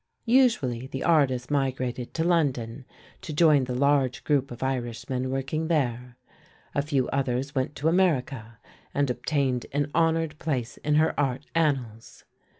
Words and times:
Usually 0.25 0.87
the 0.87 1.03
artist 1.03 1.51
migrated 1.51 2.11
to 2.15 2.23
London 2.23 2.85
to 3.21 3.31
join 3.31 3.65
the 3.65 3.75
large 3.75 4.23
group 4.23 4.49
of 4.49 4.63
Irishmen 4.63 5.29
working 5.29 5.67
there; 5.67 6.17
a 6.73 6.81
few 6.81 7.07
others 7.09 7.53
went 7.53 7.75
to 7.75 7.87
America 7.87 8.57
and 8.95 9.11
obtained 9.11 9.67
an 9.71 9.91
honored 9.93 10.39
place 10.39 10.77
in 10.77 10.95
her 10.95 11.13
art 11.19 11.45
annals. 11.53 12.23